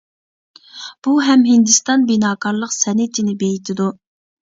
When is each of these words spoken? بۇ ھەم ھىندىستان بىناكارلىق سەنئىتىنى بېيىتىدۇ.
بۇ 1.09 1.13
ھەم 1.27 1.45
ھىندىستان 1.51 2.09
بىناكارلىق 2.09 2.77
سەنئىتىنى 2.81 3.41
بېيىتىدۇ. 3.47 3.93